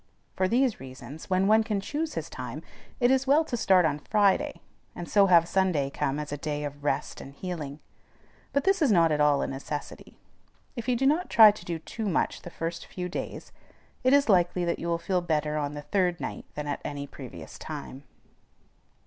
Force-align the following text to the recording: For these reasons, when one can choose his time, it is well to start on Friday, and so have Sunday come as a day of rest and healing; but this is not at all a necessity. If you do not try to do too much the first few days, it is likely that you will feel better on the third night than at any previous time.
For 0.35 0.47
these 0.47 0.79
reasons, 0.79 1.29
when 1.29 1.45
one 1.45 1.63
can 1.63 1.79
choose 1.79 2.15
his 2.15 2.27
time, 2.27 2.63
it 2.99 3.11
is 3.11 3.27
well 3.27 3.45
to 3.45 3.55
start 3.55 3.85
on 3.85 3.99
Friday, 3.99 4.59
and 4.95 5.07
so 5.07 5.27
have 5.27 5.47
Sunday 5.47 5.91
come 5.91 6.17
as 6.17 6.31
a 6.31 6.37
day 6.37 6.63
of 6.63 6.83
rest 6.83 7.21
and 7.21 7.35
healing; 7.35 7.79
but 8.51 8.63
this 8.63 8.81
is 8.81 8.91
not 8.91 9.11
at 9.11 9.21
all 9.21 9.43
a 9.43 9.47
necessity. 9.47 10.17
If 10.75 10.87
you 10.89 10.95
do 10.95 11.05
not 11.05 11.29
try 11.29 11.51
to 11.51 11.65
do 11.65 11.77
too 11.77 12.09
much 12.09 12.41
the 12.41 12.49
first 12.49 12.87
few 12.87 13.09
days, 13.09 13.51
it 14.03 14.11
is 14.11 14.27
likely 14.27 14.65
that 14.65 14.79
you 14.79 14.87
will 14.87 14.97
feel 14.97 15.21
better 15.21 15.55
on 15.55 15.75
the 15.75 15.83
third 15.83 16.19
night 16.19 16.45
than 16.55 16.65
at 16.65 16.81
any 16.83 17.05
previous 17.05 17.59
time. 17.59 18.01